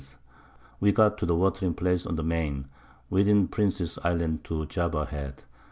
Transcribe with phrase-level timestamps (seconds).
[0.79, 2.67] We got to the watering Place on the Main,
[3.11, 5.43] within Princes Island to Java Head.